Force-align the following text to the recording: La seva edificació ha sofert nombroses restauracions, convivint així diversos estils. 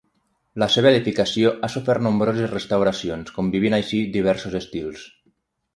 La 0.61 0.67
seva 0.75 0.89
edificació 0.93 1.51
ha 1.61 1.69
sofert 1.75 2.05
nombroses 2.07 2.49
restauracions, 2.57 3.33
convivint 3.39 3.79
així 3.81 4.05
diversos 4.19 4.63
estils. 4.65 5.11